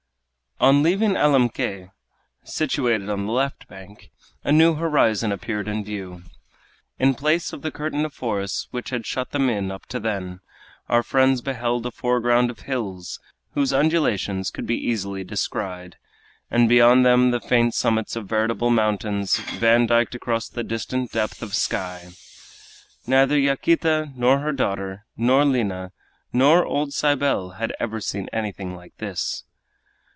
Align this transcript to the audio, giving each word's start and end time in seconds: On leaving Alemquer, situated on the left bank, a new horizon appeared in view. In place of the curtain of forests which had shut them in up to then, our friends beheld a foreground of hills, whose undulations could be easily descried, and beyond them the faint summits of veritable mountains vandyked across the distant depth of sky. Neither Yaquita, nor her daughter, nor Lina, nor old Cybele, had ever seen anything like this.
On 0.61 0.83
leaving 0.83 1.15
Alemquer, 1.15 1.89
situated 2.43 3.09
on 3.09 3.25
the 3.25 3.31
left 3.31 3.67
bank, 3.67 4.11
a 4.43 4.51
new 4.51 4.75
horizon 4.75 5.31
appeared 5.31 5.67
in 5.67 5.83
view. 5.83 6.21
In 6.99 7.15
place 7.15 7.51
of 7.51 7.63
the 7.63 7.71
curtain 7.71 8.05
of 8.05 8.13
forests 8.13 8.67
which 8.69 8.91
had 8.91 9.03
shut 9.07 9.31
them 9.31 9.49
in 9.49 9.71
up 9.71 9.87
to 9.87 9.99
then, 9.99 10.39
our 10.87 11.01
friends 11.01 11.41
beheld 11.41 11.87
a 11.87 11.91
foreground 11.91 12.51
of 12.51 12.59
hills, 12.59 13.19
whose 13.55 13.73
undulations 13.73 14.51
could 14.51 14.67
be 14.67 14.77
easily 14.77 15.23
descried, 15.23 15.95
and 16.51 16.69
beyond 16.69 17.03
them 17.03 17.31
the 17.31 17.39
faint 17.41 17.73
summits 17.73 18.15
of 18.15 18.29
veritable 18.29 18.69
mountains 18.69 19.37
vandyked 19.57 20.13
across 20.13 20.47
the 20.47 20.63
distant 20.63 21.11
depth 21.11 21.41
of 21.41 21.55
sky. 21.55 22.09
Neither 23.07 23.35
Yaquita, 23.39 24.11
nor 24.15 24.37
her 24.41 24.51
daughter, 24.53 25.07
nor 25.17 25.43
Lina, 25.43 25.91
nor 26.31 26.63
old 26.63 26.93
Cybele, 26.93 27.53
had 27.55 27.73
ever 27.79 27.99
seen 27.99 28.29
anything 28.31 28.75
like 28.75 28.95
this. 28.97 29.43